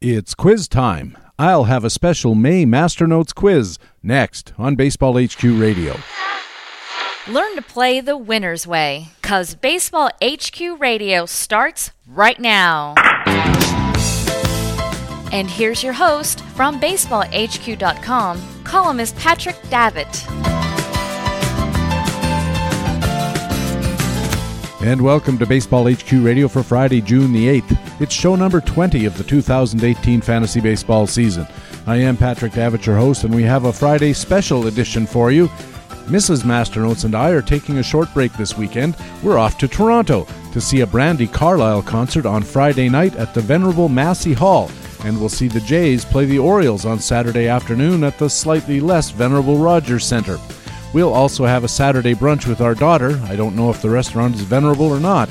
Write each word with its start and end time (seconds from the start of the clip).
It's 0.00 0.32
quiz 0.36 0.68
time. 0.68 1.18
I'll 1.40 1.64
have 1.64 1.84
a 1.84 1.90
special 1.90 2.36
May 2.36 2.64
Masternotes 2.64 3.34
quiz 3.34 3.80
next 4.00 4.52
on 4.56 4.76
Baseball 4.76 5.20
HQ 5.20 5.42
Radio. 5.42 5.96
Learn 7.26 7.56
to 7.56 7.62
play 7.62 8.00
the 8.00 8.16
winner's 8.16 8.64
way, 8.64 9.08
cause 9.22 9.56
Baseball 9.56 10.08
HQ 10.22 10.60
Radio 10.78 11.26
starts 11.26 11.90
right 12.06 12.38
now. 12.38 12.94
And 15.32 15.50
here's 15.50 15.82
your 15.82 15.94
host 15.94 16.42
from 16.54 16.80
BaseballHQ.com, 16.80 18.62
columnist 18.62 19.16
Patrick 19.16 19.56
Davitt. 19.68 20.57
And 24.80 25.02
welcome 25.02 25.38
to 25.38 25.46
Baseball 25.46 25.92
HQ 25.92 26.12
Radio 26.12 26.46
for 26.46 26.62
Friday, 26.62 27.00
June 27.00 27.32
the 27.32 27.48
8th. 27.60 28.00
It's 28.00 28.14
show 28.14 28.36
number 28.36 28.60
20 28.60 29.06
of 29.06 29.18
the 29.18 29.24
2018 29.24 30.20
fantasy 30.20 30.60
baseball 30.60 31.08
season. 31.08 31.48
I 31.88 31.96
am 31.96 32.16
Patrick 32.16 32.52
Davitt, 32.52 32.86
your 32.86 32.96
host, 32.96 33.24
and 33.24 33.34
we 33.34 33.42
have 33.42 33.64
a 33.64 33.72
Friday 33.72 34.12
special 34.12 34.68
edition 34.68 35.04
for 35.04 35.32
you. 35.32 35.48
Mrs. 36.06 36.44
Masternotes 36.44 37.04
and 37.04 37.16
I 37.16 37.30
are 37.30 37.42
taking 37.42 37.78
a 37.78 37.82
short 37.82 38.12
break 38.14 38.32
this 38.34 38.56
weekend. 38.56 38.96
We're 39.24 39.36
off 39.36 39.58
to 39.58 39.66
Toronto 39.66 40.28
to 40.52 40.60
see 40.60 40.82
a 40.82 40.86
Brandi 40.86 41.30
Carlile 41.30 41.82
concert 41.82 42.24
on 42.24 42.44
Friday 42.44 42.88
night 42.88 43.16
at 43.16 43.34
the 43.34 43.40
venerable 43.40 43.88
Massey 43.88 44.32
Hall, 44.32 44.70
and 45.04 45.18
we'll 45.18 45.28
see 45.28 45.48
the 45.48 45.60
Jays 45.60 46.04
play 46.04 46.24
the 46.24 46.38
Orioles 46.38 46.86
on 46.86 47.00
Saturday 47.00 47.48
afternoon 47.48 48.04
at 48.04 48.16
the 48.16 48.30
slightly 48.30 48.80
less 48.80 49.10
venerable 49.10 49.58
Rogers 49.58 50.04
Center. 50.04 50.38
We'll 50.94 51.12
also 51.12 51.44
have 51.44 51.64
a 51.64 51.68
Saturday 51.68 52.14
brunch 52.14 52.46
with 52.46 52.60
our 52.60 52.74
daughter. 52.74 53.20
I 53.24 53.36
don't 53.36 53.56
know 53.56 53.70
if 53.70 53.82
the 53.82 53.90
restaurant 53.90 54.34
is 54.34 54.40
venerable 54.42 54.86
or 54.86 55.00
not. 55.00 55.28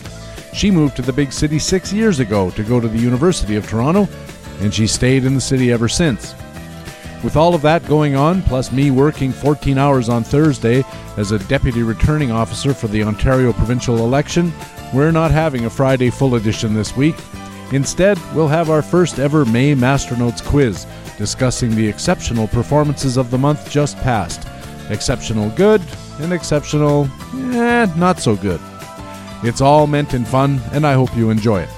She 0.54 0.72
moved 0.72 0.96
to 0.98 1.02
the 1.02 1.14
big 1.14 1.34
city 1.34 1.60
six 1.60 1.92
years 1.92 2.20
ago 2.20 2.52
to 2.52 2.64
go 2.64 2.80
to 2.80 2.88
the 2.88 3.00
University 3.00 3.56
of 3.56 3.68
Toronto, 3.68 4.08
and 4.60 4.74
she 4.74 4.88
stayed 4.88 5.26
in 5.26 5.36
the 5.36 5.42
city 5.42 5.72
ever 5.72 5.90
since. 5.90 6.36
With 7.24 7.36
all 7.36 7.56
of 7.56 7.64
that 7.64 7.88
going 7.88 8.16
on, 8.16 8.44
plus 8.44 8.72
me 8.72 8.92
working 8.92 9.32
14 9.32 9.78
hours 9.78 10.08
on 10.08 10.24
Thursday 10.24 10.84
as 11.18 11.32
a 11.32 11.40
deputy 11.48 11.82
returning 11.82 12.32
officer 12.32 12.74
for 12.74 12.88
the 12.88 13.04
Ontario 13.04 13.52
provincial 13.52 13.98
election, 13.98 14.54
we're 14.94 15.12
not 15.12 15.32
having 15.32 15.66
a 15.66 15.70
Friday 15.70 16.12
full 16.12 16.36
edition 16.36 16.76
this 16.76 16.96
week. 16.96 17.16
Instead, 17.72 18.20
we'll 18.34 18.48
have 18.48 18.70
our 18.70 18.84
first 18.84 19.18
ever 19.18 19.44
May 19.46 19.74
Masternotes 19.74 20.46
quiz, 20.46 20.86
discussing 21.18 21.76
the 21.76 21.88
exceptional 21.88 22.48
performances 22.48 23.18
of 23.18 23.32
the 23.32 23.38
month 23.38 23.70
just 23.70 23.98
past. 23.98 24.48
Exceptional 24.90 25.50
good 25.52 25.82
and 26.20 26.34
exceptional, 26.34 27.10
eh, 27.34 27.88
not 27.96 28.20
so 28.20 28.36
good. 28.36 28.62
It's 29.44 29.62
all 29.62 29.88
meant 29.88 30.14
in 30.14 30.26
fun, 30.26 30.60
and 30.72 30.86
I 30.86 30.94
hope 30.94 31.16
you 31.16 31.30
enjoy 31.30 31.62
it. 31.62 31.70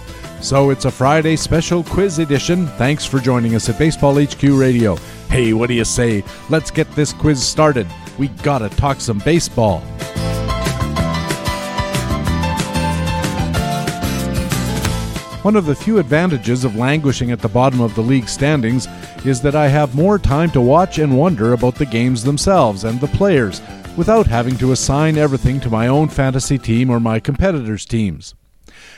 So 0.41 0.69
it's 0.69 0.85
a 0.85 0.91
Friday 0.91 1.35
special 1.35 1.83
quiz 1.83 2.19
edition. 2.19 2.67
Thanks 2.77 3.05
for 3.05 3.19
joining 3.19 3.55
us 3.55 3.67
at 3.67 3.77
Baseball 3.77 4.15
HQ 4.23 4.41
Radio. 4.43 4.95
Hey, 5.29 5.51
what 5.53 5.67
do 5.67 5.73
you 5.73 5.83
say? 5.83 6.23
Let's 6.49 6.71
get 6.71 6.89
this 6.95 7.11
quiz 7.11 7.45
started. 7.45 7.87
We 8.17 8.29
gotta 8.43 8.69
talk 8.69 9.01
some 9.01 9.19
baseball. 9.19 9.83
One 15.41 15.55
of 15.55 15.65
the 15.65 15.73
few 15.73 15.99
advantages 15.99 16.65
of 16.65 16.75
languishing 16.75 17.31
at 17.31 17.39
the 17.39 17.47
bottom 17.47 17.79
of 17.79 17.95
the 17.95 18.01
league 18.01 18.27
standings 18.27 18.89
is 19.23 19.41
that 19.41 19.55
I 19.55 19.69
have 19.69 19.95
more 19.95 20.19
time 20.19 20.51
to 20.51 20.59
watch 20.59 20.99
and 20.99 21.17
wonder 21.17 21.53
about 21.53 21.75
the 21.75 21.85
games 21.85 22.25
themselves 22.25 22.83
and 22.83 22.99
the 22.99 23.07
players 23.07 23.61
without 23.95 24.27
having 24.27 24.57
to 24.57 24.73
assign 24.73 25.17
everything 25.17 25.61
to 25.61 25.69
my 25.69 25.87
own 25.87 26.09
fantasy 26.09 26.57
team 26.57 26.89
or 26.89 26.99
my 26.99 27.21
competitors' 27.21 27.85
teams. 27.85 28.35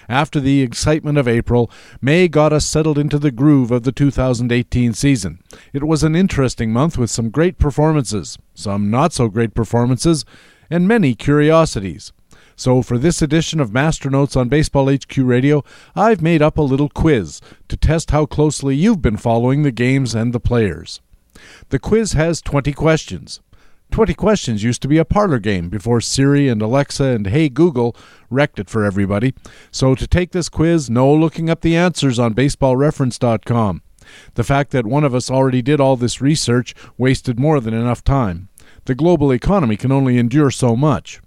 After 0.10 0.40
the 0.40 0.64
excitement 0.64 1.20
of 1.20 1.28
April, 1.28 1.70
May 2.02 2.28
got 2.28 2.52
us 2.52 2.66
settled 2.66 2.98
into 2.98 3.20
the 3.20 3.30
groove 3.30 3.70
of 3.70 3.84
the 3.84 3.92
2018 3.92 4.94
season. 4.94 5.44
It 5.74 5.84
was 5.84 6.02
an 6.02 6.16
interesting 6.16 6.74
month 6.74 6.98
with 6.98 7.12
some 7.12 7.30
great 7.30 7.60
performances, 7.60 8.40
some 8.56 8.90
not 8.90 9.14
so 9.14 9.28
great 9.28 9.54
performances, 9.54 10.26
and 10.72 10.88
many 10.88 11.14
curiosities. 11.14 12.12
So, 12.56 12.82
for 12.82 12.98
this 12.98 13.22
edition 13.22 13.60
of 13.60 13.72
Masternotes 13.72 14.38
on 14.38 14.50
Baseball 14.50 14.94
HQ 14.94 15.18
Radio, 15.18 15.64
I've 15.96 16.22
made 16.22 16.42
up 16.42 16.58
a 16.58 16.62
little 16.62 16.90
quiz 16.90 17.42
to 17.70 17.78
test 17.78 18.12
how 18.12 18.26
closely 18.26 18.76
you've 18.76 19.02
been 19.02 19.18
following 19.18 19.64
the 19.64 19.72
games 19.72 20.14
and 20.14 20.34
the 20.34 20.40
players. 20.40 21.02
The 21.70 21.80
quiz 21.80 22.14
has 22.14 22.42
20 22.42 22.74
questions. 22.74 23.40
20 23.92 24.14
questions 24.14 24.64
used 24.64 24.82
to 24.82 24.88
be 24.88 24.98
a 24.98 25.06
parlor 25.06 25.40
game 25.40 25.68
before 25.68 26.00
Siri 26.00 26.48
and 26.48 26.62
Alexa 26.62 27.04
and 27.04 27.28
Hey 27.28 27.50
Google 27.50 27.96
wrecked 28.30 28.58
it 28.58 28.70
for 28.70 28.86
everybody. 28.86 29.34
So, 29.72 29.96
to 29.96 30.08
take 30.08 30.32
this 30.32 30.50
quiz, 30.50 30.90
no 30.90 31.14
looking 31.14 31.50
up 31.50 31.62
the 31.62 31.76
answers 31.76 32.20
on 32.20 32.34
baseballreference.com. 32.34 33.82
The 34.34 34.44
fact 34.44 34.72
that 34.72 34.86
one 34.86 35.04
of 35.04 35.14
us 35.14 35.30
already 35.30 35.62
did 35.62 35.80
all 35.80 35.96
this 35.96 36.22
research 36.22 36.74
wasted 36.98 37.40
more 37.40 37.60
than 37.60 37.74
enough 37.74 38.04
time. 38.04 38.50
The 38.86 38.96
global 38.96 39.32
economy 39.32 39.78
can 39.78 39.92
only 39.92 40.18
endure 40.18 40.52
so 40.52 40.76
much. 40.76 41.22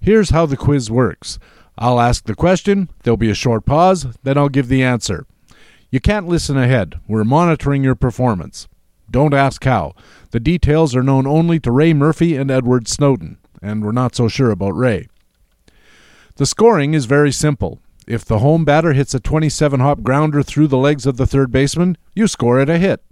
Here's 0.00 0.30
how 0.30 0.46
the 0.46 0.56
quiz 0.56 0.90
works 0.90 1.38
I'll 1.76 2.00
ask 2.00 2.24
the 2.24 2.34
question, 2.34 2.90
there'll 3.02 3.16
be 3.16 3.30
a 3.30 3.34
short 3.34 3.64
pause, 3.64 4.06
then 4.22 4.36
I'll 4.36 4.48
give 4.48 4.68
the 4.68 4.82
answer. 4.82 5.26
You 5.90 6.00
can't 6.00 6.28
listen 6.28 6.56
ahead. 6.56 7.00
We're 7.06 7.24
monitoring 7.24 7.84
your 7.84 7.94
performance. 7.94 8.68
Don't 9.10 9.32
ask 9.32 9.64
how. 9.64 9.94
The 10.32 10.40
details 10.40 10.94
are 10.94 11.02
known 11.02 11.26
only 11.26 11.58
to 11.60 11.72
Ray 11.72 11.94
Murphy 11.94 12.36
and 12.36 12.50
Edward 12.50 12.88
Snowden, 12.88 13.38
and 13.62 13.82
we're 13.82 13.92
not 13.92 14.14
so 14.14 14.28
sure 14.28 14.50
about 14.50 14.76
Ray. 14.76 15.08
The 16.36 16.46
scoring 16.46 16.94
is 16.94 17.06
very 17.06 17.32
simple. 17.32 17.80
If 18.06 18.24
the 18.24 18.38
home 18.38 18.64
batter 18.64 18.92
hits 18.92 19.14
a 19.14 19.20
27 19.20 19.80
hop 19.80 20.02
grounder 20.02 20.42
through 20.42 20.68
the 20.68 20.78
legs 20.78 21.06
of 21.06 21.16
the 21.16 21.26
third 21.26 21.50
baseman, 21.50 21.96
you 22.14 22.26
score 22.26 22.60
it 22.60 22.68
a 22.68 22.78
hit. 22.78 23.02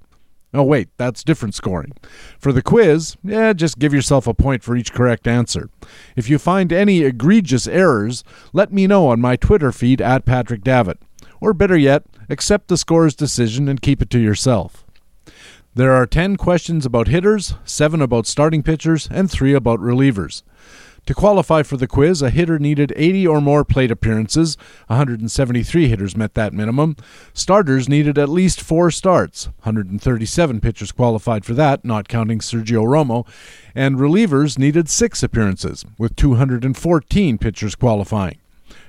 Oh, 0.55 0.63
wait, 0.63 0.89
that's 0.97 1.25
different 1.25 1.55
scoring. 1.55 1.93
For 2.39 2.53
the 2.53 2.63
quiz, 2.63 3.17
yeah, 3.23 3.53
just 3.53 3.79
give 3.79 3.93
yourself 3.93 4.27
a 4.27 4.35
point 4.35 4.63
for 4.63 4.77
each 4.77 4.93
correct 4.93 5.27
answer. 5.27 5.69
If 6.15 6.31
you 6.31 6.39
find 6.39 6.73
any 6.73 7.03
egregious 7.03 7.67
errors, 7.67 8.25
let 8.53 8.73
me 8.73 8.87
know 8.87 9.09
on 9.09 9.21
my 9.21 9.37
Twitter 9.37 9.73
feed 9.73 10.01
at 10.01 10.25
Patrick 10.25 10.63
Davitt. 10.63 10.99
Or 11.41 11.53
better 11.53 11.77
yet, 11.77 12.05
accept 12.31 12.69
the 12.69 12.77
scorer's 12.77 13.15
decision 13.15 13.69
and 13.69 13.83
keep 13.83 14.01
it 14.01 14.09
to 14.11 14.19
yourself. 14.19 14.85
There 15.75 15.93
are 15.93 16.07
10 16.07 16.37
questions 16.37 16.87
about 16.87 17.09
hitters, 17.09 17.55
7 17.65 18.01
about 18.01 18.27
starting 18.27 18.63
pitchers, 18.63 19.09
and 19.11 19.31
3 19.31 19.53
about 19.53 19.81
relievers. 19.81 20.43
To 21.07 21.15
qualify 21.15 21.63
for 21.63 21.77
the 21.77 21.87
quiz, 21.87 22.21
a 22.21 22.31
hitter 22.31 22.59
needed 22.59 22.93
80 22.97 23.29
or 23.29 23.41
more 23.41 23.65
plate 23.65 23.93
appearances. 23.93 24.59
173 24.89 25.87
hitters 25.89 26.17
met 26.17 26.35
that 26.35 26.53
minimum. 26.53 26.97
Starters 27.33 27.89
needed 27.89 28.19
at 28.19 28.29
least 28.29 28.61
four 28.61 28.91
starts. 28.91 29.47
137 29.63 30.61
pitchers 30.61 30.91
qualified 30.91 31.45
for 31.45 31.55
that, 31.55 31.85
not 31.85 32.09
counting 32.09 32.41
Sergio 32.41 32.85
Romo. 32.85 33.25
And 33.73 33.97
relievers 33.97 34.59
needed 34.59 34.89
six 34.89 35.23
appearances, 35.23 35.85
with 35.97 36.17
214 36.17 37.39
pitchers 37.39 37.77
qualifying. 37.77 38.39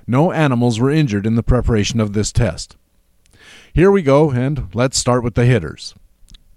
No 0.07 0.31
animals 0.31 0.79
were 0.79 0.89
injured 0.89 1.27
in 1.27 1.35
the 1.35 1.43
preparation 1.43 1.99
of 1.99 2.13
this 2.13 2.31
test. 2.31 2.77
Here 3.71 3.91
we 3.91 4.01
go, 4.01 4.31
and 4.31 4.73
let's 4.73 4.97
start 4.97 5.23
with 5.23 5.35
the 5.35 5.45
hitters. 5.45 5.93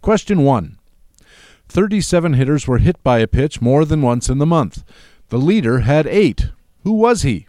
Question 0.01 0.43
1 0.43 0.79
37 1.69 2.33
hitters 2.33 2.67
were 2.67 2.79
hit 2.79 3.01
by 3.05 3.19
a 3.19 3.29
pitch 3.29 3.61
more 3.61 3.85
than 3.85 4.03
once 4.03 4.29
in 4.29 4.39
the 4.39 4.47
month. 4.47 4.83
The 5.31 5.39
leader 5.39 5.79
had 5.79 6.09
eight. 6.09 6.49
Who 6.83 6.93
was 6.93 7.23
he? 7.23 7.47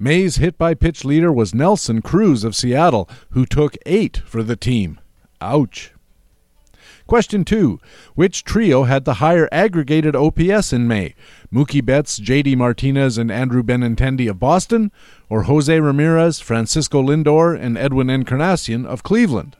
May's 0.00 0.36
hit 0.36 0.58
by 0.58 0.74
pitch 0.74 1.04
leader 1.04 1.32
was 1.32 1.54
Nelson 1.54 2.02
Cruz 2.02 2.42
of 2.42 2.56
Seattle, 2.56 3.08
who 3.30 3.46
took 3.46 3.76
eight 3.86 4.20
for 4.26 4.42
the 4.42 4.56
team. 4.56 4.98
Ouch. 5.40 5.92
Question 7.06 7.44
2. 7.44 7.78
Which 8.16 8.42
trio 8.42 8.82
had 8.82 9.04
the 9.04 9.14
higher 9.14 9.48
aggregated 9.52 10.16
OPS 10.16 10.72
in 10.72 10.88
May? 10.88 11.14
Mookie 11.52 11.84
Betts, 11.84 12.18
JD 12.18 12.56
Martinez, 12.56 13.16
and 13.16 13.30
Andrew 13.30 13.62
Benintendi 13.62 14.28
of 14.28 14.40
Boston, 14.40 14.90
or 15.28 15.44
Jose 15.44 15.78
Ramirez, 15.78 16.40
Francisco 16.40 17.00
Lindor, 17.00 17.56
and 17.56 17.78
Edwin 17.78 18.10
Encarnacion 18.10 18.84
of 18.84 19.04
Cleveland? 19.04 19.56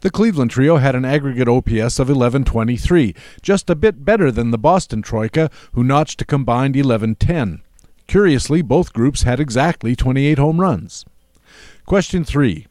The 0.00 0.10
Cleveland 0.10 0.50
trio 0.50 0.76
had 0.76 0.94
an 0.94 1.04
aggregate 1.04 1.48
OPS 1.48 1.98
of 1.98 2.08
1123, 2.08 3.14
just 3.42 3.70
a 3.70 3.74
bit 3.74 4.04
better 4.04 4.30
than 4.30 4.50
the 4.50 4.58
Boston 4.58 5.02
Troika, 5.02 5.50
who 5.72 5.82
notched 5.82 6.20
a 6.20 6.26
combined 6.26 6.76
1110. 6.76 7.62
Curiously, 8.06 8.62
both 8.62 8.92
groups 8.92 9.22
had 9.22 9.40
exactly 9.40 9.96
28 9.96 10.38
home 10.38 10.60
runs. 10.60 11.04
Question 11.86 12.24
3. 12.24 12.66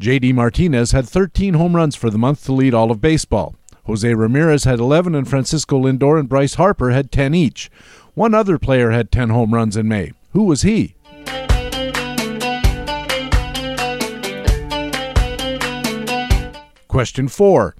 JD 0.00 0.34
Martinez 0.34 0.92
had 0.92 1.08
13 1.08 1.54
home 1.54 1.74
runs 1.74 1.96
for 1.96 2.10
the 2.10 2.18
month 2.18 2.44
to 2.44 2.52
lead 2.52 2.74
all 2.74 2.90
of 2.90 3.00
baseball. 3.00 3.56
Jose 3.84 4.14
Ramirez 4.14 4.64
had 4.64 4.78
11, 4.78 5.14
and 5.14 5.26
Francisco 5.26 5.80
Lindor 5.80 6.20
and 6.20 6.28
Bryce 6.28 6.54
Harper 6.54 6.90
had 6.90 7.10
10 7.10 7.34
each. 7.34 7.70
One 8.14 8.34
other 8.34 8.58
player 8.58 8.90
had 8.90 9.10
10 9.10 9.30
home 9.30 9.54
runs 9.54 9.76
in 9.76 9.88
May. 9.88 10.12
Who 10.32 10.44
was 10.44 10.62
he? 10.62 10.94
Question 16.88 17.28
4. 17.28 17.76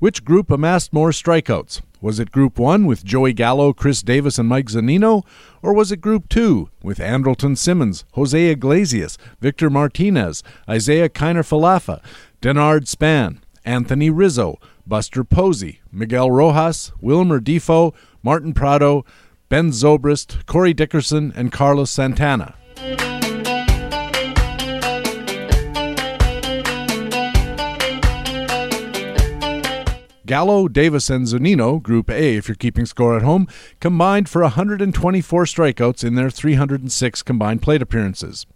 Which 0.00 0.24
group 0.24 0.50
amassed 0.50 0.92
more 0.92 1.10
strikeouts? 1.10 1.80
Was 2.02 2.18
it 2.18 2.30
Group 2.30 2.58
1 2.58 2.86
with 2.86 3.04
Joey 3.04 3.32
Gallo, 3.32 3.72
Chris 3.72 4.02
Davis, 4.02 4.38
and 4.38 4.48
Mike 4.48 4.66
Zunino? 4.66 5.24
Or 5.62 5.74
was 5.74 5.92
it 5.92 6.00
Group 6.00 6.28
2 6.28 6.70
with 6.82 6.98
Andrelton 6.98 7.56
Simmons, 7.56 8.04
Jose 8.12 8.48
Iglesias, 8.50 9.18
Victor 9.40 9.68
Martinez, 9.68 10.42
Isiah 10.68 11.08
Kiner 11.08 11.42
Falefa, 11.42 12.02
Denard 12.40 12.86
Span, 12.86 13.40
Anthony 13.64 14.08
Rizzo, 14.08 14.58
Buster 14.86 15.24
Posey, 15.24 15.80
Miguel 15.92 16.30
Rojas, 16.30 16.92
Wilmer 17.00 17.40
Difo, 17.40 17.94
Martin 18.22 18.54
Prado, 18.54 19.04
Ben 19.48 19.70
Zobrist, 19.70 20.46
Corey 20.46 20.72
Dickerson, 20.72 21.32
and 21.34 21.52
Carlos 21.52 21.90
Santana? 21.90 22.54
Gallo, 30.30 30.68
Davis, 30.68 31.10
and 31.10 31.26
Zunino, 31.26 31.82
Group 31.82 32.08
A 32.08 32.36
if 32.36 32.46
you're 32.46 32.54
keeping 32.54 32.86
score 32.86 33.16
at 33.16 33.22
home, 33.22 33.48
combined 33.80 34.28
for 34.28 34.42
124 34.42 35.44
strikeouts 35.44 36.04
in 36.04 36.14
their 36.14 36.30
306 36.30 37.22
combined 37.24 37.62
plate 37.62 37.82
appearances. 37.82 38.46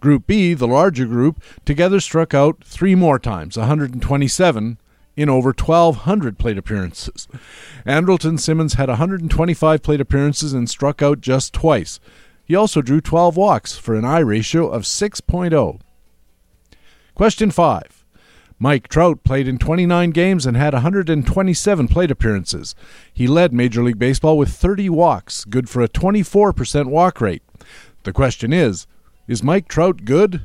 Group 0.00 0.26
B, 0.26 0.54
the 0.54 0.66
larger 0.66 1.04
group, 1.04 1.42
together 1.66 2.00
struck 2.00 2.32
out 2.32 2.64
three 2.64 2.94
more 2.94 3.18
times, 3.18 3.58
127, 3.58 4.78
in 5.14 5.28
over 5.28 5.50
1,200 5.50 6.38
plate 6.38 6.56
appearances. 6.56 7.28
Andrelton 7.84 8.40
Simmons 8.40 8.72
had 8.74 8.88
125 8.88 9.82
plate 9.82 10.00
appearances 10.00 10.54
and 10.54 10.70
struck 10.70 11.02
out 11.02 11.20
just 11.20 11.52
twice. 11.52 12.00
He 12.46 12.54
also 12.54 12.80
drew 12.80 13.02
12 13.02 13.36
walks 13.36 13.76
for 13.76 13.94
an 13.94 14.06
Eye 14.06 14.20
ratio 14.20 14.70
of 14.70 14.84
6.0. 14.84 15.80
Question 17.14 17.50
5. 17.50 17.99
Mike 18.62 18.88
Trout 18.88 19.24
played 19.24 19.48
in 19.48 19.56
29 19.56 20.10
games 20.10 20.44
and 20.44 20.54
had 20.54 20.74
127 20.74 21.88
plate 21.88 22.10
appearances. 22.10 22.74
He 23.10 23.26
led 23.26 23.54
Major 23.54 23.82
League 23.82 23.98
Baseball 23.98 24.36
with 24.36 24.50
30 24.50 24.90
walks, 24.90 25.46
good 25.46 25.70
for 25.70 25.80
a 25.80 25.88
24% 25.88 26.86
walk 26.86 27.22
rate. 27.22 27.42
The 28.02 28.12
question 28.12 28.52
is 28.52 28.86
Is 29.26 29.42
Mike 29.42 29.66
Trout 29.66 30.04
good? 30.04 30.42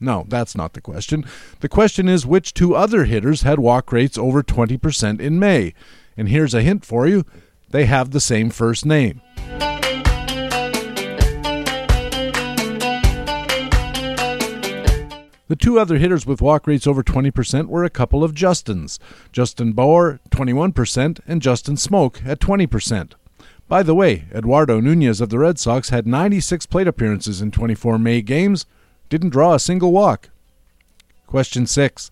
No, 0.00 0.26
that's 0.28 0.56
not 0.56 0.72
the 0.72 0.80
question. 0.80 1.24
The 1.60 1.68
question 1.68 2.08
is 2.08 2.26
which 2.26 2.52
two 2.52 2.74
other 2.74 3.04
hitters 3.04 3.42
had 3.42 3.60
walk 3.60 3.92
rates 3.92 4.18
over 4.18 4.42
20% 4.42 5.20
in 5.20 5.38
May? 5.38 5.72
And 6.16 6.28
here's 6.28 6.54
a 6.54 6.62
hint 6.62 6.84
for 6.84 7.06
you 7.06 7.24
they 7.70 7.86
have 7.86 8.10
the 8.10 8.20
same 8.20 8.50
first 8.50 8.84
name. 8.84 9.22
The 15.52 15.56
two 15.56 15.78
other 15.78 15.98
hitters 15.98 16.24
with 16.24 16.40
walk 16.40 16.66
rates 16.66 16.86
over 16.86 17.02
20% 17.02 17.66
were 17.66 17.84
a 17.84 17.90
couple 17.90 18.24
of 18.24 18.32
Justins 18.32 18.98
Justin 19.32 19.74
Bour, 19.74 20.18
21%, 20.30 21.20
and 21.26 21.42
Justin 21.42 21.74
Smoak 21.74 22.24
at 22.24 22.40
20%. 22.40 23.12
By 23.68 23.82
the 23.82 23.94
way, 23.94 24.24
Eduardo 24.34 24.80
Nunez 24.80 25.20
of 25.20 25.28
the 25.28 25.38
Red 25.38 25.58
Sox 25.58 25.90
had 25.90 26.06
96 26.06 26.64
plate 26.64 26.88
appearances 26.88 27.42
in 27.42 27.50
24 27.50 27.98
May 27.98 28.22
games, 28.22 28.64
didn't 29.10 29.28
draw 29.28 29.52
a 29.52 29.58
single 29.60 29.92
walk. 29.92 30.30
Question 31.26 31.66
6. 31.66 32.10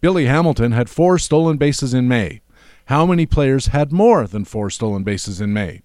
Billy 0.00 0.26
Hamilton 0.26 0.72
had 0.72 0.90
four 0.90 1.20
stolen 1.20 1.58
bases 1.58 1.94
in 1.94 2.08
May. 2.08 2.40
How 2.86 3.06
many 3.06 3.26
players 3.26 3.66
had 3.66 3.92
more 3.92 4.26
than 4.26 4.44
four 4.44 4.70
stolen 4.70 5.04
bases 5.04 5.40
in 5.40 5.52
May? 5.52 5.82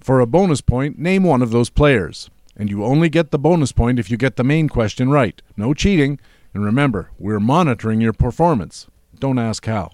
For 0.00 0.18
a 0.18 0.26
bonus 0.26 0.62
point, 0.62 0.98
name 0.98 1.24
one 1.24 1.42
of 1.42 1.50
those 1.50 1.68
players. 1.68 2.30
And 2.56 2.70
you 2.70 2.82
only 2.86 3.10
get 3.10 3.32
the 3.32 3.38
bonus 3.38 3.70
point 3.70 3.98
if 3.98 4.10
you 4.10 4.16
get 4.16 4.36
the 4.36 4.44
main 4.44 4.70
question 4.70 5.10
right. 5.10 5.42
No 5.54 5.74
cheating. 5.74 6.18
And 6.54 6.64
remember, 6.64 7.10
we're 7.18 7.40
monitoring 7.40 8.00
your 8.00 8.12
performance. 8.12 8.86
Don't 9.18 9.38
ask 9.38 9.66
how. 9.66 9.90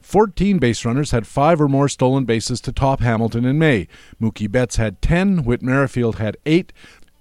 Fourteen 0.00 0.58
base 0.58 0.84
runners 0.84 1.10
had 1.10 1.26
five 1.26 1.60
or 1.60 1.68
more 1.68 1.88
stolen 1.88 2.24
bases 2.24 2.60
to 2.62 2.72
top 2.72 3.00
Hamilton 3.00 3.44
in 3.44 3.58
May. 3.58 3.86
Mookie 4.18 4.50
Betts 4.50 4.76
had 4.76 5.02
ten, 5.02 5.44
Whit 5.44 5.60
Merrifield 5.60 6.16
had 6.16 6.38
eight, 6.46 6.72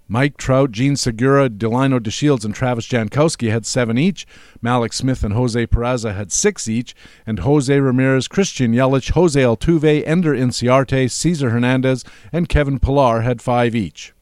Mike 0.07 0.37
Trout, 0.37 0.71
Jean 0.71 0.95
Segura, 0.95 1.49
Delino 1.49 1.99
DeShields, 1.99 2.45
and 2.45 2.53
Travis 2.53 2.87
Jankowski 2.87 3.49
had 3.49 3.65
seven 3.65 3.97
each. 3.97 4.27
Mallex 4.63 4.93
Smith 4.93 5.23
and 5.23 5.33
Jose 5.33 5.65
Peraza 5.65 6.15
had 6.15 6.31
six 6.31 6.67
each. 6.67 6.95
And 7.25 7.39
Jose 7.39 7.79
Ramirez, 7.79 8.27
Christian 8.27 8.73
Yelich, 8.73 9.11
Jose 9.11 9.41
Altuve, 9.41 10.03
Ender 10.05 10.35
Inciarte, 10.35 11.09
Cesar 11.09 11.49
Hernandez, 11.49 12.03
and 12.31 12.47
Kevin 12.47 12.79
Pillar 12.79 13.21
had 13.21 13.41
five 13.41 13.73
each. 13.75 14.13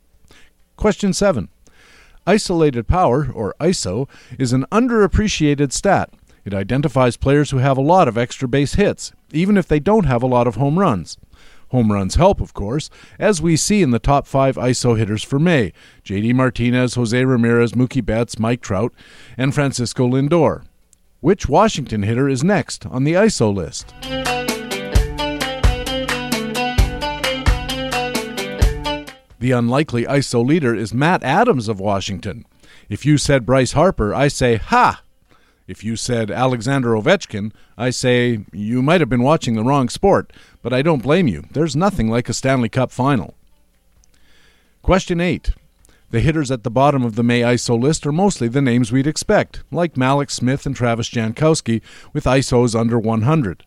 Question 0.77 1.11
7. 1.11 1.49
Isolated 2.25 2.87
power, 2.87 3.29
or 3.33 3.53
ISO, 3.59 4.07
is 4.39 4.53
an 4.53 4.65
underappreciated 4.71 5.73
stat. 5.73 6.09
It 6.45 6.53
identifies 6.53 7.17
players 7.17 7.51
who 7.51 7.57
have 7.57 7.77
a 7.77 7.81
lot 7.81 8.07
of 8.07 8.17
extra 8.17 8.47
base 8.47 8.75
hits, 8.75 9.11
even 9.31 9.57
if 9.57 9.67
they 9.67 9.79
don't 9.79 10.05
have 10.05 10.23
a 10.23 10.27
lot 10.27 10.47
of 10.47 10.55
home 10.55 10.79
runs. 10.79 11.17
Home 11.73 11.91
runs 11.91 12.13
help, 12.13 12.39
of 12.39 12.53
course, 12.53 12.91
as 13.17 13.41
we 13.41 13.57
see 13.57 13.81
in 13.81 13.89
the 13.89 13.97
top 13.97 14.27
five 14.27 14.57
ISO 14.57 14.95
hitters 14.95 15.23
for 15.23 15.39
May 15.39 15.73
JD 16.05 16.35
Martinez, 16.35 16.93
Jose 16.93 17.25
Ramirez, 17.25 17.71
Mookie 17.71 18.05
Betts, 18.05 18.37
Mike 18.37 18.61
Trout, 18.61 18.93
and 19.39 19.55
Francisco 19.55 20.07
Lindor. 20.07 20.65
Which 21.19 21.49
Washington 21.49 22.03
hitter 22.03 22.29
is 22.29 22.43
next 22.43 22.85
on 22.85 23.05
the 23.05 23.13
ISO 23.13 23.51
list? 23.51 23.91
The 29.39 29.51
unlikely 29.51 30.03
ISO 30.03 30.45
leader 30.45 30.75
is 30.75 30.93
Matt 30.93 31.23
Adams 31.23 31.67
of 31.67 31.79
Washington. 31.79 32.45
If 32.87 33.03
you 33.03 33.17
said 33.17 33.47
Bryce 33.47 33.71
Harper, 33.71 34.13
I 34.13 34.27
say, 34.27 34.57
Ha! 34.57 35.01
If 35.65 35.83
you 35.83 35.95
said 35.95 36.29
Alexander 36.29 36.89
Ovechkin, 36.89 37.53
I 37.77 37.89
say 37.89 38.45
you 38.51 38.81
might 38.81 38.99
have 38.99 39.09
been 39.09 39.23
watching 39.23 39.55
the 39.55 39.63
wrong 39.63 39.87
sport, 39.87 40.33
but 40.63 40.73
I 40.73 40.81
don't 40.81 41.03
blame 41.03 41.27
you. 41.27 41.43
There's 41.51 41.75
nothing 41.75 42.09
like 42.09 42.27
a 42.29 42.33
Stanley 42.33 42.69
Cup 42.69 42.91
final. 42.91 43.35
Question 44.81 45.21
8. 45.21 45.51
The 46.09 46.21
hitters 46.21 46.51
at 46.51 46.63
the 46.63 46.71
bottom 46.71 47.03
of 47.03 47.15
the 47.15 47.23
May 47.23 47.41
ISO 47.41 47.79
list 47.79 48.05
are 48.05 48.11
mostly 48.11 48.47
the 48.47 48.61
names 48.61 48.91
we'd 48.91 49.07
expect, 49.07 49.63
like 49.71 49.95
Mallex 49.95 50.31
Smith 50.31 50.65
and 50.65 50.75
Travis 50.75 51.09
Jankowski, 51.09 51.81
with 52.13 52.25
ISOs 52.25 52.79
under 52.79 52.97
100. 52.97 53.65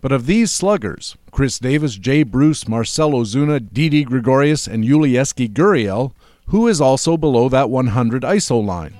But 0.00 0.10
of 0.10 0.26
these 0.26 0.50
sluggers, 0.50 1.16
Chris 1.30 1.58
Davis, 1.58 1.96
Jay 1.96 2.22
Bruce, 2.22 2.66
Marcell 2.66 3.12
Ozuna, 3.12 3.72
Didi 3.72 4.02
Gregorius, 4.04 4.66
and 4.66 4.84
Yulieski 4.84 5.48
Gurriel, 5.48 6.12
who 6.46 6.66
is 6.68 6.80
also 6.80 7.16
below 7.16 7.48
that 7.48 7.70
100 7.70 8.22
ISO 8.22 8.64
line? 8.64 8.94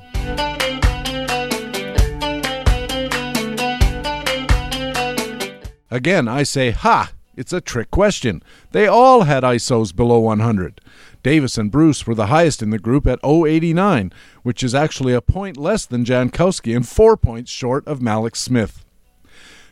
Again, 5.90 6.28
I 6.28 6.42
say, 6.42 6.70
ha! 6.72 7.13
It's 7.36 7.52
a 7.52 7.60
trick 7.60 7.90
question. 7.90 8.42
They 8.72 8.86
all 8.86 9.22
had 9.22 9.42
ISOs 9.42 9.94
below 9.94 10.20
100. 10.20 10.80
Davis 11.22 11.58
and 11.58 11.70
Bruce 11.70 12.06
were 12.06 12.14
the 12.14 12.26
highest 12.26 12.62
in 12.62 12.70
the 12.70 12.78
group 12.78 13.06
at 13.06 13.18
089, 13.24 14.12
which 14.42 14.62
is 14.62 14.74
actually 14.74 15.14
a 15.14 15.20
point 15.20 15.56
less 15.56 15.86
than 15.86 16.04
Jankowski 16.04 16.76
and 16.76 16.86
four 16.86 17.16
points 17.16 17.50
short 17.50 17.86
of 17.86 18.00
Mallex 18.00 18.36
Smith. 18.36 18.84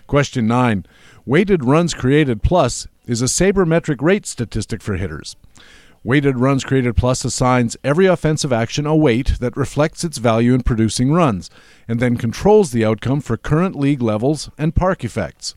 Question 0.06 0.46
9. 0.46 0.86
Weighted 1.24 1.64
runs 1.64 1.94
created 1.94 2.42
plus 2.42 2.88
is 3.06 3.22
a 3.22 3.26
sabermetric 3.26 4.02
rate 4.02 4.26
statistic 4.26 4.82
for 4.82 4.96
hitters. 4.96 5.36
Weighted 6.04 6.36
runs 6.38 6.64
created 6.64 6.96
plus 6.96 7.24
assigns 7.24 7.76
every 7.84 8.06
offensive 8.06 8.52
action 8.52 8.86
a 8.86 8.96
weight 8.96 9.34
that 9.38 9.56
reflects 9.56 10.02
its 10.02 10.18
value 10.18 10.52
in 10.52 10.62
producing 10.62 11.12
runs, 11.12 11.48
and 11.86 12.00
then 12.00 12.16
controls 12.16 12.72
the 12.72 12.84
outcome 12.84 13.20
for 13.20 13.36
current 13.36 13.76
league 13.76 14.02
levels 14.02 14.50
and 14.58 14.74
park 14.74 15.04
effects. 15.04 15.54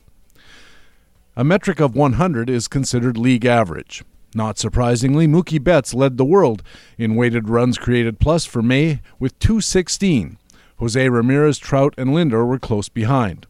A 1.38 1.44
metric 1.44 1.82
of 1.82 1.98
100 1.98 2.50
is 2.50 2.70
considered 2.70 3.18
league 3.18 3.46
average. 3.46 4.06
Not 4.34 4.58
surprisingly, 4.58 5.28
Mookie 5.28 5.62
Betts 5.62 5.94
led 5.94 6.16
the 6.16 6.24
world 6.24 6.64
in 6.98 7.16
weighted 7.16 7.50
runs 7.50 7.78
created 7.78 8.22
plus 8.22 8.46
for 8.46 8.62
May 8.62 9.02
with 9.20 9.38
216. 9.40 10.38
Jose 10.78 11.10
Ramirez, 11.10 11.58
Trout, 11.58 11.94
and 11.98 12.12
Lindor 12.12 12.48
were 12.48 12.58
close 12.58 12.88
behind. 12.88 13.48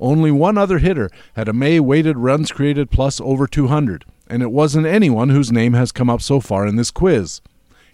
Only 0.00 0.30
one 0.30 0.56
other 0.56 0.78
hitter 0.78 1.10
had 1.34 1.48
a 1.48 1.52
May 1.52 1.78
weighted 1.80 2.16
runs 2.16 2.50
created 2.50 2.90
plus 2.90 3.20
over 3.20 3.46
200, 3.46 4.06
and 4.28 4.42
it 4.42 4.50
wasn't 4.50 4.86
anyone 4.86 5.28
whose 5.28 5.52
name 5.52 5.74
has 5.74 5.92
come 5.92 6.08
up 6.08 6.22
so 6.22 6.40
far 6.40 6.66
in 6.66 6.76
this 6.76 6.90
quiz. 6.90 7.42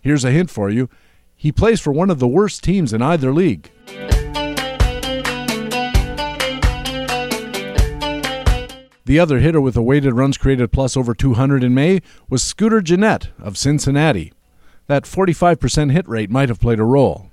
Here's 0.00 0.24
a 0.24 0.30
hint 0.30 0.48
for 0.48 0.70
you 0.70 0.88
he 1.34 1.50
plays 1.50 1.80
for 1.80 1.92
one 1.92 2.08
of 2.08 2.20
the 2.20 2.28
worst 2.28 2.62
teams 2.62 2.92
in 2.92 3.02
either 3.02 3.32
league. 3.32 3.68
The 9.14 9.20
other 9.20 9.38
hitter 9.38 9.60
with 9.60 9.76
a 9.76 9.80
weighted 9.80 10.14
runs 10.14 10.36
created 10.36 10.72
plus 10.72 10.96
over 10.96 11.14
200 11.14 11.62
in 11.62 11.72
May 11.72 12.02
was 12.28 12.42
Scooter 12.42 12.80
Gennett 12.80 13.28
of 13.38 13.56
Cincinnati. 13.56 14.32
That 14.88 15.04
45% 15.04 15.92
hit 15.92 16.08
rate 16.08 16.30
might 16.30 16.48
have 16.48 16.58
played 16.58 16.80
a 16.80 16.82
role. 16.82 17.30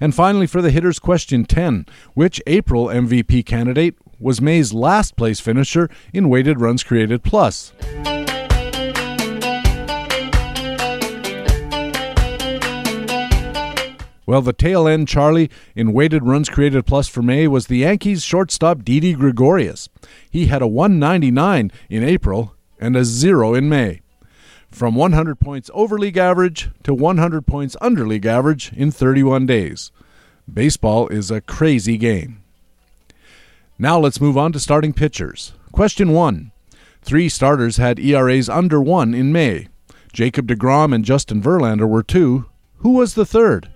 And 0.00 0.12
finally, 0.12 0.48
for 0.48 0.60
the 0.60 0.72
hitters, 0.72 0.98
question 0.98 1.44
10 1.44 1.86
Which 2.14 2.42
April 2.48 2.86
MVP 2.86 3.46
candidate 3.46 3.94
was 4.18 4.40
May's 4.40 4.72
last 4.72 5.14
place 5.14 5.38
finisher 5.38 5.88
in 6.12 6.28
weighted 6.28 6.60
runs 6.60 6.82
created 6.82 7.22
plus? 7.22 7.72
Well, 14.24 14.42
the 14.42 14.52
tail 14.52 14.86
end 14.86 15.08
Charlie 15.08 15.50
in 15.74 15.92
weighted 15.92 16.24
runs 16.24 16.48
created 16.48 16.86
plus 16.86 17.08
for 17.08 17.22
May 17.22 17.48
was 17.48 17.66
the 17.66 17.78
Yankees 17.78 18.22
shortstop 18.22 18.84
Didi 18.84 19.14
Gregorius. 19.14 19.88
He 20.30 20.46
had 20.46 20.62
a 20.62 20.66
199 20.66 21.72
in 21.90 22.04
April 22.04 22.54
and 22.78 22.96
a 22.96 23.04
0 23.04 23.54
in 23.54 23.68
May. 23.68 24.00
From 24.70 24.94
100 24.94 25.38
points 25.38 25.70
over 25.74 25.98
league 25.98 26.16
average 26.16 26.70
to 26.84 26.94
100 26.94 27.46
points 27.46 27.76
under 27.80 28.06
league 28.06 28.24
average 28.24 28.72
in 28.74 28.90
31 28.90 29.46
days. 29.46 29.90
Baseball 30.52 31.08
is 31.08 31.30
a 31.30 31.40
crazy 31.40 31.98
game. 31.98 32.42
Now 33.78 33.98
let's 33.98 34.20
move 34.20 34.38
on 34.38 34.52
to 34.52 34.60
starting 34.60 34.92
pitchers. 34.92 35.52
Question 35.72 36.12
1. 36.12 36.52
Three 37.02 37.28
starters 37.28 37.78
had 37.78 37.98
ERAs 37.98 38.48
under 38.48 38.80
1 38.80 39.14
in 39.14 39.32
May. 39.32 39.68
Jacob 40.12 40.46
DeGrom 40.46 40.94
and 40.94 41.04
Justin 41.04 41.42
Verlander 41.42 41.88
were 41.88 42.02
two. 42.02 42.46
Who 42.78 42.90
was 42.90 43.14
the 43.14 43.26
third? 43.26 43.68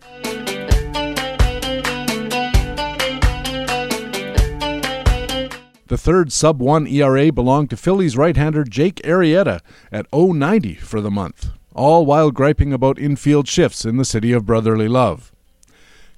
The 5.88 5.96
third 5.96 6.32
sub 6.32 6.60
1 6.60 6.88
ERA 6.88 7.30
belonged 7.30 7.70
to 7.70 7.76
Phillies 7.76 8.16
right 8.16 8.36
hander 8.36 8.64
Jake 8.64 8.96
Arrieta 9.04 9.60
at 9.92 10.12
090 10.12 10.74
for 10.74 11.00
the 11.00 11.12
month, 11.12 11.50
all 11.74 12.04
while 12.04 12.32
griping 12.32 12.72
about 12.72 12.98
infield 12.98 13.46
shifts 13.46 13.84
in 13.84 13.96
the 13.96 14.04
city 14.04 14.32
of 14.32 14.44
brotherly 14.44 14.88
love. 14.88 15.30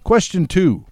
Question 0.04 0.46
2. 0.46 0.86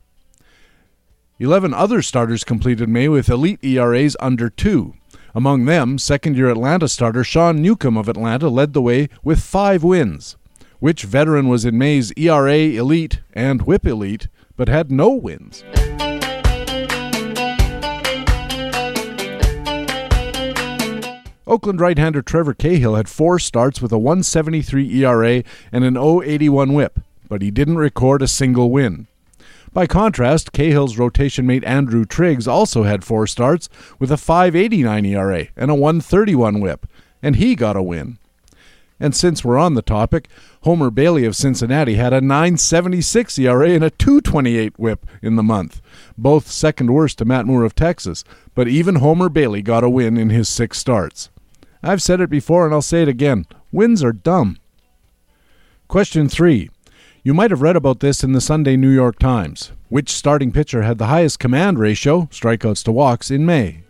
11 1.38 1.72
other 1.72 2.02
starters 2.02 2.44
completed 2.44 2.88
May 2.90 3.08
with 3.08 3.30
elite 3.30 3.64
ERAs 3.64 4.14
under 4.20 4.50
2. 4.50 4.92
Among 5.34 5.64
them, 5.64 5.96
second 5.96 6.36
year 6.36 6.50
Atlanta 6.50 6.88
starter 6.88 7.24
Sean 7.24 7.62
Newcomb 7.62 7.96
of 7.96 8.10
Atlanta 8.10 8.50
led 8.50 8.74
the 8.74 8.82
way 8.82 9.08
with 9.24 9.40
five 9.40 9.82
wins. 9.84 10.36
Which 10.80 11.04
veteran 11.04 11.48
was 11.48 11.64
in 11.64 11.78
May's 11.78 12.12
ERA 12.12 12.56
elite 12.56 13.20
and 13.32 13.62
whip 13.62 13.86
elite 13.86 14.28
but 14.54 14.68
had 14.68 14.90
no 14.90 15.10
wins? 15.10 15.64
Oakland 21.46 21.80
right 21.80 21.96
hander 21.96 22.22
Trevor 22.22 22.54
Cahill 22.54 22.96
had 22.96 23.08
four 23.08 23.38
starts 23.38 23.80
with 23.80 23.92
a 23.92 23.98
173 23.98 25.04
ERA 25.04 25.44
and 25.70 25.84
an 25.84 25.96
081 25.96 26.72
whip, 26.72 26.98
but 27.28 27.40
he 27.40 27.52
didn't 27.52 27.78
record 27.78 28.20
a 28.20 28.28
single 28.28 28.70
win. 28.70 29.06
By 29.72 29.86
contrast, 29.86 30.52
Cahill's 30.52 30.98
rotation 30.98 31.46
mate 31.46 31.62
Andrew 31.62 32.04
Triggs 32.04 32.48
also 32.48 32.82
had 32.82 33.04
four 33.04 33.26
starts 33.26 33.68
with 33.98 34.10
a 34.10 34.16
589 34.16 35.04
ERA 35.04 35.46
and 35.56 35.70
a 35.70 35.74
131 35.74 36.60
whip, 36.60 36.86
and 37.22 37.36
he 37.36 37.54
got 37.54 37.76
a 37.76 37.82
win. 37.82 38.18
And 38.98 39.14
since 39.14 39.44
we're 39.44 39.58
on 39.58 39.74
the 39.74 39.82
topic, 39.82 40.28
Homer 40.62 40.90
Bailey 40.90 41.26
of 41.26 41.36
Cincinnati 41.36 41.94
had 41.94 42.14
a 42.14 42.20
976 42.20 43.38
ERA 43.38 43.68
and 43.68 43.84
a 43.84 43.90
228 43.90 44.78
whip 44.78 45.06
in 45.20 45.36
the 45.36 45.42
month, 45.42 45.82
both 46.16 46.50
second 46.50 46.92
worst 46.92 47.18
to 47.18 47.24
Matt 47.24 47.46
Moore 47.46 47.64
of 47.64 47.74
Texas, 47.74 48.24
but 48.54 48.66
even 48.66 48.96
Homer 48.96 49.28
Bailey 49.28 49.62
got 49.62 49.84
a 49.84 49.90
win 49.90 50.16
in 50.16 50.30
his 50.30 50.48
six 50.48 50.78
starts. 50.78 51.28
I've 51.82 52.02
said 52.02 52.20
it 52.20 52.30
before 52.30 52.64
and 52.64 52.74
I'll 52.74 52.82
say 52.82 53.02
it 53.02 53.08
again 53.08 53.46
wins 53.72 54.02
are 54.02 54.12
dumb. 54.12 54.58
Question 55.88 56.28
3. 56.28 56.70
You 57.22 57.34
might 57.34 57.50
have 57.50 57.62
read 57.62 57.76
about 57.76 58.00
this 58.00 58.24
in 58.24 58.32
the 58.32 58.40
Sunday 58.40 58.76
New 58.76 58.90
York 58.90 59.18
Times. 59.18 59.72
Which 59.88 60.10
starting 60.10 60.50
pitcher 60.50 60.82
had 60.82 60.98
the 60.98 61.06
highest 61.06 61.38
command 61.38 61.78
ratio, 61.78 62.22
strikeouts 62.32 62.82
to 62.84 62.92
walks, 62.92 63.30
in 63.30 63.44
May? 63.44 63.82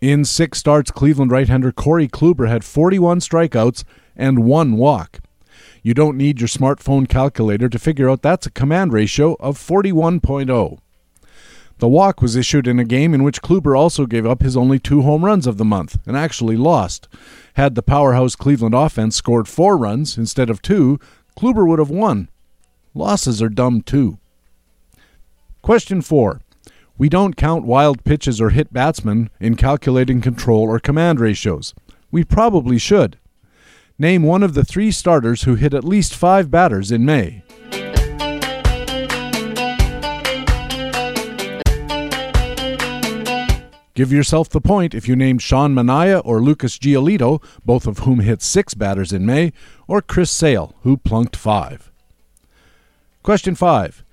In 0.00 0.24
six 0.24 0.58
starts, 0.58 0.90
Cleveland 0.90 1.30
right 1.30 1.48
hander 1.48 1.72
Corey 1.72 2.08
Kluber 2.08 2.48
had 2.48 2.62
41 2.64 3.20
strikeouts 3.20 3.84
and 4.16 4.44
one 4.44 4.76
walk. 4.76 5.20
You 5.82 5.94
don't 5.94 6.18
need 6.18 6.40
your 6.40 6.48
smartphone 6.48 7.08
calculator 7.08 7.68
to 7.70 7.78
figure 7.78 8.10
out 8.10 8.20
that's 8.20 8.46
a 8.46 8.50
command 8.50 8.92
ratio 8.92 9.34
of 9.40 9.56
41.0. 9.56 10.78
The 11.84 11.88
walk 11.88 12.22
was 12.22 12.34
issued 12.34 12.66
in 12.66 12.78
a 12.78 12.84
game 12.84 13.12
in 13.12 13.22
which 13.22 13.42
Kluber 13.42 13.78
also 13.78 14.06
gave 14.06 14.24
up 14.24 14.40
his 14.40 14.56
only 14.56 14.78
two 14.78 15.02
home 15.02 15.22
runs 15.22 15.46
of 15.46 15.58
the 15.58 15.66
month 15.66 15.98
and 16.06 16.16
actually 16.16 16.56
lost. 16.56 17.08
Had 17.56 17.74
the 17.74 17.82
powerhouse 17.82 18.34
Cleveland 18.34 18.74
offense 18.74 19.16
scored 19.16 19.48
four 19.48 19.76
runs 19.76 20.16
instead 20.16 20.48
of 20.48 20.62
two, 20.62 20.98
Kluber 21.38 21.68
would 21.68 21.78
have 21.78 21.90
won. 21.90 22.30
Losses 22.94 23.42
are 23.42 23.50
dumb 23.50 23.82
too. 23.82 24.16
Question 25.60 26.00
4. 26.00 26.40
We 26.96 27.10
don't 27.10 27.36
count 27.36 27.66
wild 27.66 28.02
pitches 28.02 28.40
or 28.40 28.48
hit 28.48 28.72
batsmen 28.72 29.28
in 29.38 29.54
calculating 29.54 30.22
control 30.22 30.62
or 30.62 30.78
command 30.78 31.20
ratios. 31.20 31.74
We 32.10 32.24
probably 32.24 32.78
should. 32.78 33.18
Name 33.98 34.22
one 34.22 34.42
of 34.42 34.54
the 34.54 34.64
three 34.64 34.90
starters 34.90 35.42
who 35.42 35.56
hit 35.56 35.74
at 35.74 35.84
least 35.84 36.16
five 36.16 36.50
batters 36.50 36.90
in 36.90 37.04
May. 37.04 37.42
Give 43.94 44.10
yourself 44.10 44.48
the 44.48 44.60
point 44.60 44.92
if 44.92 45.06
you 45.06 45.14
named 45.14 45.40
Sean 45.40 45.72
Manaea 45.72 46.20
or 46.24 46.42
Lucas 46.42 46.78
Giolito, 46.78 47.40
both 47.64 47.86
of 47.86 48.00
whom 48.00 48.18
hit 48.18 48.42
six 48.42 48.74
batters 48.74 49.12
in 49.12 49.24
May, 49.24 49.52
or 49.86 50.02
Chris 50.02 50.32
Sale, 50.32 50.74
who 50.82 50.96
plunked 50.96 51.36
five. 51.36 51.92
Question 53.22 53.54
5. 53.54 54.04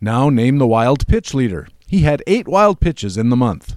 Now 0.00 0.30
name 0.30 0.56
the 0.56 0.66
wild 0.66 1.06
pitch 1.06 1.34
leader. 1.34 1.68
He 1.86 2.00
had 2.00 2.22
eight 2.26 2.48
wild 2.48 2.80
pitches 2.80 3.18
in 3.18 3.28
the 3.28 3.36
month. 3.36 3.76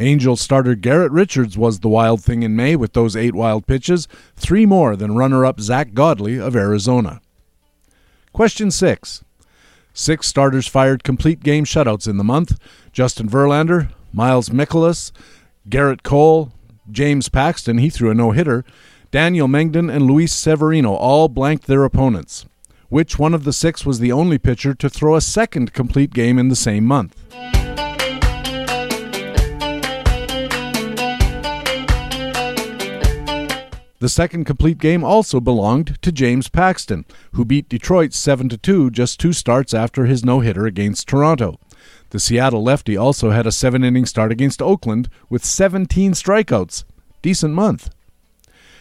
Angel 0.00 0.36
starter 0.36 0.74
Garrett 0.74 1.12
Richards 1.12 1.56
was 1.56 1.78
the 1.78 1.88
wild 1.88 2.22
thing 2.24 2.42
in 2.42 2.56
May 2.56 2.74
with 2.74 2.92
those 2.92 3.14
eight 3.14 3.36
wild 3.36 3.68
pitches, 3.68 4.08
three 4.34 4.66
more 4.66 4.96
than 4.96 5.14
runner 5.14 5.46
up 5.46 5.60
Zack 5.60 5.94
Godley 5.94 6.40
of 6.40 6.56
Arizona. 6.56 7.20
Question 8.32 8.72
6. 8.72 9.23
Six 9.96 10.26
starters 10.26 10.66
fired 10.66 11.04
complete 11.04 11.40
game 11.40 11.64
shutouts 11.64 12.08
in 12.08 12.16
the 12.16 12.24
month 12.24 12.58
Justin 12.92 13.28
Verlander, 13.28 13.90
Miles 14.12 14.48
Mikolas, 14.48 15.12
Gerrit 15.68 16.02
Cole, 16.02 16.52
James 16.90 17.28
Paxton, 17.28 17.78
he 17.78 17.88
threw 17.88 18.10
a 18.10 18.14
no 18.14 18.32
hitter, 18.32 18.64
Daniel 19.12 19.46
Mengden, 19.46 19.94
and 19.94 20.04
Luis 20.04 20.34
Severino 20.34 20.94
all 20.94 21.28
blanked 21.28 21.68
their 21.68 21.84
opponents. 21.84 22.44
Which 22.88 23.20
one 23.20 23.34
of 23.34 23.44
the 23.44 23.52
six 23.52 23.86
was 23.86 24.00
the 24.00 24.12
only 24.12 24.36
pitcher 24.36 24.74
to 24.74 24.90
throw 24.90 25.14
a 25.14 25.20
second 25.20 25.72
complete 25.72 26.12
game 26.12 26.40
in 26.40 26.48
the 26.48 26.56
same 26.56 26.84
month? 26.84 27.53
The 34.04 34.10
second 34.10 34.44
complete 34.44 34.76
game 34.76 35.02
also 35.02 35.40
belonged 35.40 35.96
to 36.02 36.12
James 36.12 36.50
Paxton, 36.50 37.06
who 37.32 37.42
beat 37.46 37.70
Detroit 37.70 38.12
7 38.12 38.50
2 38.50 38.90
just 38.90 39.18
two 39.18 39.32
starts 39.32 39.72
after 39.72 40.04
his 40.04 40.22
no 40.22 40.40
hitter 40.40 40.66
against 40.66 41.08
Toronto. 41.08 41.58
The 42.10 42.20
Seattle 42.20 42.62
lefty 42.62 42.98
also 42.98 43.30
had 43.30 43.46
a 43.46 43.50
seven 43.50 43.82
inning 43.82 44.04
start 44.04 44.30
against 44.30 44.60
Oakland 44.60 45.08
with 45.30 45.42
17 45.42 46.12
strikeouts. 46.12 46.84
Decent 47.22 47.54
month. 47.54 47.94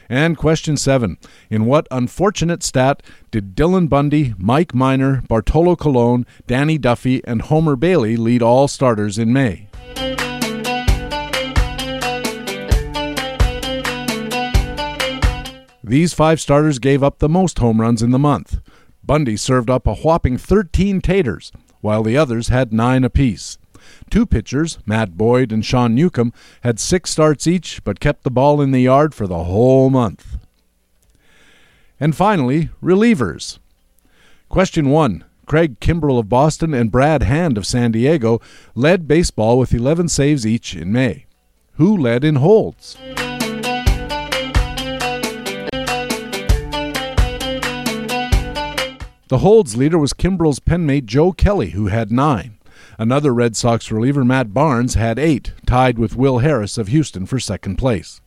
And 0.10 0.38
question 0.38 0.75
seven 0.75 1.15
In 1.50 1.63
what 1.63 1.88
unfortunate 1.89 2.62
stat 2.62 3.01
did 3.32 3.56
Dylan 3.56 3.88
Bundy, 3.88 4.34
Mike 4.38 4.75
Minor, 4.75 5.24
Bartolo 5.30 5.77
Colon, 5.77 6.25
Danny 6.48 6.77
Duffy, 6.77 7.24
and 7.24 7.44
Homer 7.44 7.77
Bailey 7.77 8.18
lead 8.18 8.42
all 8.42 8.68
starters 8.68 9.18
in 9.18 9.32
May? 9.32 9.70
These 15.83 16.13
five 16.13 16.39
starters 16.39 16.79
gave 16.79 17.03
up 17.03 17.19
the 17.19 17.27
most 17.27 17.59
home 17.59 17.81
runs 17.81 18.01
in 18.01 18.11
the 18.11 18.19
month. 18.19 18.61
Bundy 19.03 19.35
served 19.35 19.69
up 19.69 19.85
a 19.85 19.95
whopping 19.95 20.37
13 20.37 21.01
taters, 21.01 21.51
while 21.81 22.03
the 22.03 22.15
others 22.15 22.47
had 22.47 22.71
nine 22.71 23.03
apiece. 23.03 23.57
Two 24.09 24.25
pitchers, 24.25 24.79
Matt 24.85 25.17
Boyd 25.17 25.51
and 25.51 25.65
Sean 25.65 25.93
Newcomb, 25.93 26.31
had 26.61 26.79
six 26.79 27.09
starts 27.09 27.47
each 27.47 27.83
but 27.83 27.99
kept 27.99 28.23
the 28.23 28.31
ball 28.31 28.61
in 28.61 28.71
the 28.71 28.79
yard 28.79 29.13
for 29.13 29.27
the 29.27 29.43
whole 29.43 29.89
month. 29.89 30.37
And 31.99 32.15
finally, 32.15 32.69
relievers. 32.81 33.59
Question 34.47 34.89
1. 34.89 35.25
Craig 35.45 35.81
Kimbrel 35.81 36.19
of 36.19 36.29
Boston 36.29 36.73
and 36.73 36.91
Brad 36.91 37.23
Hand 37.23 37.57
of 37.57 37.67
San 37.67 37.91
Diego 37.91 38.39
led 38.73 39.07
baseball 39.07 39.59
with 39.59 39.73
11 39.73 40.07
saves 40.07 40.47
each 40.47 40.75
in 40.75 40.93
May. 40.93 41.25
Who 41.73 41.97
led 41.97 42.23
in 42.23 42.35
holds? 42.35 42.97
The 49.33 49.39
holds 49.39 49.75
leader 49.75 49.97
was 49.97 50.13
Kimbrel's 50.13 50.59
penmate 50.59 51.07
Joe 51.07 51.31
Kelly, 51.31 51.71
who 51.71 51.87
had 51.87 52.11
nine. 52.11 52.59
Another 52.99 53.33
Red 53.33 53.55
Sox 53.55 53.91
reliever, 53.91 54.23
Matt 54.23 54.53
Barnes, 54.53 54.93
had 54.93 55.17
eight, 55.17 55.53
tied 55.65 55.97
with 55.97 56.15
Will 56.15 56.37
Harris 56.37 56.77
of 56.77 56.89
Houston 56.89 57.25
for 57.25 57.39
second 57.39 57.77
place. 57.77 58.21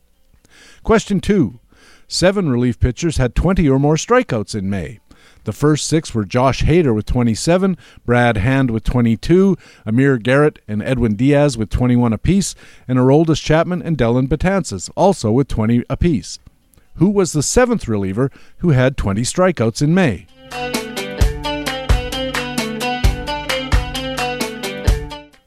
Question 0.82 1.20
two 1.20 1.60
Seven 2.08 2.50
relief 2.50 2.80
pitchers 2.80 3.18
had 3.18 3.36
20 3.36 3.68
or 3.68 3.78
more 3.78 3.94
strikeouts 3.94 4.56
in 4.56 4.68
May. 4.68 4.98
The 5.44 5.52
first 5.52 5.86
six 5.86 6.12
were 6.12 6.24
Josh 6.24 6.64
Hader 6.64 6.92
with 6.92 7.06
27, 7.06 7.76
Brad 8.04 8.38
Hand 8.38 8.72
with 8.72 8.82
22, 8.82 9.56
Amir 9.86 10.18
Garrett 10.18 10.58
and 10.66 10.82
Edwin 10.82 11.14
Diaz 11.14 11.56
with 11.56 11.70
21 11.70 12.14
apiece, 12.14 12.56
and 12.88 12.98
Aroldis 12.98 13.40
Chapman 13.40 13.80
and 13.80 13.96
Dellin 13.96 14.26
Betances 14.26 14.90
also 14.96 15.30
with 15.30 15.46
20 15.46 15.84
apiece. 15.88 16.40
Who 16.96 17.10
was 17.10 17.32
the 17.32 17.44
seventh 17.44 17.86
reliever 17.86 18.32
who 18.58 18.70
had 18.70 18.96
20 18.96 19.22
strikeouts 19.22 19.80
in 19.80 19.94
May? 19.94 20.26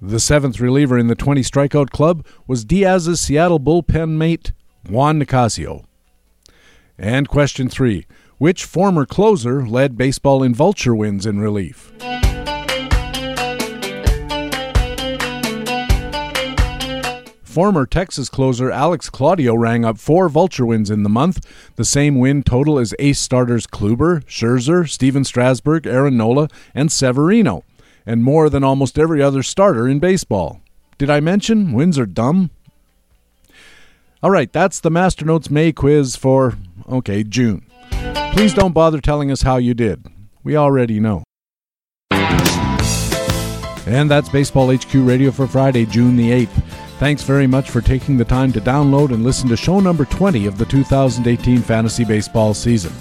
The 0.09 0.19
seventh 0.19 0.59
reliever 0.59 0.97
in 0.97 1.05
the 1.05 1.13
20 1.13 1.41
strikeout 1.41 1.91
club 1.91 2.25
was 2.47 2.65
Diaz's 2.65 3.21
Seattle 3.21 3.59
bullpen 3.59 4.17
mate, 4.17 4.53
Juan 4.89 5.19
Nicasio. 5.19 5.85
And 6.97 7.29
question 7.29 7.69
three 7.69 8.07
which 8.39 8.65
former 8.65 9.05
closer 9.05 9.67
led 9.67 9.99
baseball 9.99 10.41
in 10.41 10.55
vulture 10.55 10.95
wins 10.95 11.27
in 11.27 11.39
relief? 11.39 11.93
Former 17.43 17.85
Texas 17.85 18.29
closer 18.29 18.71
Alex 18.71 19.11
Claudio 19.11 19.53
rang 19.53 19.85
up 19.85 19.99
four 19.99 20.27
vulture 20.27 20.65
wins 20.65 20.89
in 20.89 21.03
the 21.03 21.09
month, 21.09 21.45
the 21.75 21.85
same 21.85 22.17
win 22.17 22.41
total 22.41 22.79
as 22.79 22.95
ace 22.97 23.19
starters 23.19 23.67
Kluber, 23.67 24.23
Scherzer, 24.25 24.89
Stephen 24.89 25.23
Strasburg, 25.23 25.85
Aaron 25.85 26.17
Nola, 26.17 26.47
and 26.73 26.91
Severino, 26.91 27.63
and 28.09 28.23
more 28.23 28.49
than 28.49 28.63
almost 28.63 28.97
every 28.97 29.21
other 29.21 29.43
starter 29.43 29.87
in 29.87 29.99
baseball. 29.99 30.59
Did 30.97 31.11
I 31.11 31.19
mention 31.19 31.73
wins 31.73 31.99
are 31.99 32.07
dumb? 32.07 32.49
All 34.23 34.31
right, 34.31 34.51
that's 34.51 34.79
the 34.79 34.89
Masternotes 34.89 35.51
May 35.51 35.71
quiz 35.71 36.15
for, 36.15 36.57
okay, 36.89 37.23
June. 37.23 37.67
Please 38.33 38.55
don't 38.55 38.73
bother 38.73 38.99
telling 38.99 39.29
us 39.31 39.43
how 39.43 39.57
you 39.57 39.75
did. 39.75 40.07
We 40.43 40.57
already 40.57 40.99
know. 40.99 41.23
And 43.85 44.09
that's 44.09 44.29
Baseball 44.29 44.75
HQ 44.75 44.91
Radio 44.93 45.29
for 45.29 45.45
Friday, 45.45 45.85
June 45.85 46.17
the 46.17 46.31
8th. 46.31 46.63
Thanks 46.97 47.21
very 47.21 47.45
much 47.45 47.69
for 47.69 47.79
taking 47.79 48.17
the 48.17 48.25
time 48.25 48.51
to 48.53 48.59
download 48.59 49.13
and 49.13 49.23
listen 49.23 49.47
to 49.49 49.55
show 49.55 49.79
number 49.79 50.05
20 50.05 50.47
of 50.47 50.57
the 50.57 50.65
2018 50.65 51.61
fantasy 51.61 52.05
baseball 52.05 52.55
season. 52.55 52.91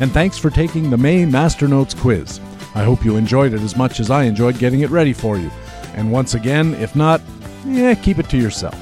And 0.00 0.10
thanks 0.10 0.38
for 0.38 0.48
taking 0.48 0.88
the 0.88 0.96
May 0.96 1.26
Master 1.26 1.68
Notes 1.68 1.92
quiz. 1.92 2.40
I 2.74 2.82
hope 2.82 3.04
you 3.04 3.16
enjoyed 3.16 3.54
it 3.54 3.60
as 3.60 3.76
much 3.76 4.00
as 4.00 4.10
I 4.10 4.24
enjoyed 4.24 4.58
getting 4.58 4.80
it 4.80 4.90
ready 4.90 5.12
for 5.12 5.38
you. 5.38 5.50
And 5.94 6.10
once 6.10 6.34
again, 6.34 6.74
if 6.74 6.96
not, 6.96 7.20
yeah, 7.64 7.94
keep 7.94 8.18
it 8.18 8.28
to 8.30 8.36
yourself. 8.36 8.74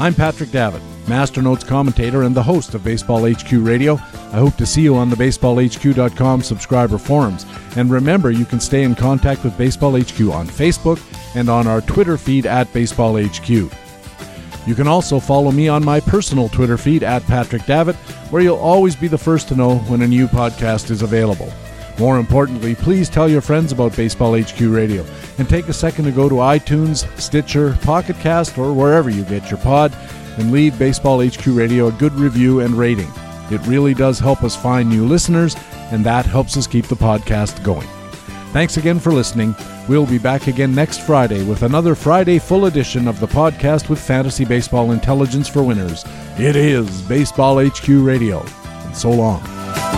I'm 0.00 0.14
Patrick 0.14 0.50
Davitt, 0.50 0.82
Master 1.06 1.40
Notes 1.40 1.62
commentator 1.62 2.22
and 2.24 2.34
the 2.34 2.42
host 2.42 2.74
of 2.74 2.82
Baseball 2.82 3.30
HQ 3.30 3.52
Radio. 3.52 3.94
I 3.94 4.38
hope 4.38 4.56
to 4.56 4.66
see 4.66 4.82
you 4.82 4.96
on 4.96 5.10
the 5.10 5.16
baseballhq.com 5.16 6.42
subscriber 6.42 6.98
forums. 6.98 7.46
And 7.76 7.90
remember, 7.90 8.32
you 8.32 8.44
can 8.44 8.60
stay 8.60 8.82
in 8.82 8.94
contact 8.94 9.44
with 9.44 9.56
Baseball 9.56 9.92
HQ 9.92 10.20
on 10.32 10.46
Facebook 10.48 11.00
and 11.36 11.48
on 11.48 11.66
our 11.66 11.80
Twitter 11.80 12.18
feed 12.18 12.46
at 12.46 12.72
Baseball 12.72 13.16
HQ. 13.16 13.48
You 13.48 14.74
can 14.74 14.88
also 14.88 15.18
follow 15.18 15.50
me 15.50 15.68
on 15.68 15.84
my 15.84 16.00
personal 16.00 16.48
Twitter 16.48 16.76
feed 16.76 17.02
at 17.02 17.22
Patrick 17.26 17.64
Davitt, 17.64 17.96
where 18.30 18.42
you'll 18.42 18.56
always 18.56 18.96
be 18.96 19.08
the 19.08 19.16
first 19.16 19.48
to 19.48 19.56
know 19.56 19.76
when 19.76 20.02
a 20.02 20.06
new 20.06 20.26
podcast 20.26 20.90
is 20.90 21.02
available. 21.02 21.50
More 21.98 22.18
importantly, 22.18 22.74
please 22.76 23.08
tell 23.08 23.28
your 23.28 23.40
friends 23.40 23.72
about 23.72 23.96
Baseball 23.96 24.40
HQ 24.40 24.60
Radio 24.60 25.04
and 25.38 25.48
take 25.48 25.68
a 25.68 25.72
second 25.72 26.04
to 26.04 26.12
go 26.12 26.28
to 26.28 26.36
iTunes, 26.36 27.06
Stitcher, 27.18 27.76
Pocket 27.82 28.16
Cast, 28.20 28.56
or 28.56 28.72
wherever 28.72 29.10
you 29.10 29.24
get 29.24 29.50
your 29.50 29.58
pod 29.58 29.92
and 30.38 30.52
leave 30.52 30.78
Baseball 30.78 31.26
HQ 31.26 31.44
Radio 31.46 31.88
a 31.88 31.92
good 31.92 32.12
review 32.12 32.60
and 32.60 32.74
rating. 32.74 33.10
It 33.50 33.66
really 33.66 33.94
does 33.94 34.18
help 34.18 34.44
us 34.44 34.54
find 34.54 34.88
new 34.88 35.06
listeners, 35.06 35.56
and 35.90 36.04
that 36.04 36.24
helps 36.26 36.56
us 36.56 36.66
keep 36.66 36.86
the 36.86 36.94
podcast 36.94 37.64
going. 37.64 37.88
Thanks 38.52 38.76
again 38.76 39.00
for 39.00 39.12
listening. 39.12 39.54
We'll 39.88 40.06
be 40.06 40.18
back 40.18 40.46
again 40.46 40.74
next 40.74 41.00
Friday 41.00 41.44
with 41.44 41.62
another 41.62 41.94
Friday 41.94 42.38
full 42.38 42.66
edition 42.66 43.08
of 43.08 43.18
the 43.20 43.26
podcast 43.26 43.88
with 43.88 43.98
fantasy 44.00 44.44
baseball 44.44 44.92
intelligence 44.92 45.48
for 45.48 45.62
winners. 45.62 46.04
It 46.38 46.56
is 46.56 47.02
Baseball 47.02 47.64
HQ 47.64 47.88
Radio. 47.88 48.44
And 48.84 48.96
so 48.96 49.10
long. 49.10 49.97